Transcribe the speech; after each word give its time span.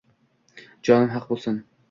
jonim 0.89 1.13
haq 1.17 1.31
bo’lsin. 1.35 1.63